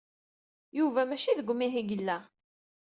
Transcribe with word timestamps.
Yuba 0.77 1.01
maci 1.09 1.31
deg 1.39 1.47
umihi 1.51 1.77
ay 1.81 1.85
yella. 1.91 2.17